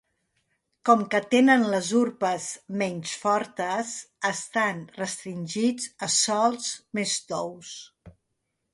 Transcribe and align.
Com 0.89 1.01
que 1.11 1.19
tenen 1.33 1.65
les 1.73 1.89
urpes 1.99 2.47
menys 2.83 3.13
fortes, 3.25 3.93
estan 4.33 4.83
restringits 4.99 5.89
a 6.07 6.13
sòls 6.19 6.75
més 7.01 7.19
tous. 7.37 7.81